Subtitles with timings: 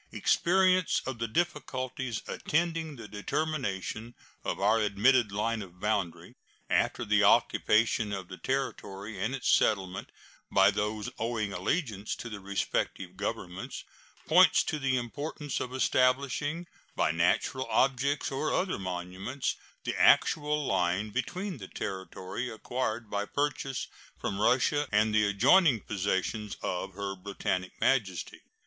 [0.11, 6.33] Experience of the difficulties attending the determination of our admitted line of boundary,
[6.71, 10.11] after the occupation of the territory and its settlement
[10.51, 13.83] by those owing allegiance to the respective Governments,
[14.25, 16.65] points to the importance of establishing,
[16.95, 23.87] by natural objects or other monuments, the actual line between the territory acquired by purchase
[24.19, 28.39] from Russia and the adjoining possessions of Her Britannic Majesty.